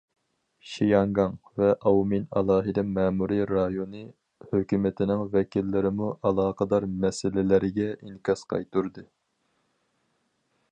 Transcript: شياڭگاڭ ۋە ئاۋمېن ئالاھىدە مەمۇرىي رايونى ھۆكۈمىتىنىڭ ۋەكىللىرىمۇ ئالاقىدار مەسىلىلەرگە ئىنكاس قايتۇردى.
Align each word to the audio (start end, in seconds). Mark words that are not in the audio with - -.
شياڭگاڭ 0.67 1.33
ۋە 1.61 1.67
ئاۋمېن 1.89 2.23
ئالاھىدە 2.39 2.83
مەمۇرىي 2.95 3.43
رايونى 3.51 4.01
ھۆكۈمىتىنىڭ 4.55 5.23
ۋەكىللىرىمۇ 5.37 6.11
ئالاقىدار 6.31 6.91
مەسىلىلەرگە 7.07 7.89
ئىنكاس 7.99 8.47
قايتۇردى. 8.55 9.09